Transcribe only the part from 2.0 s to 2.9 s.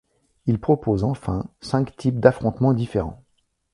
d’affrontements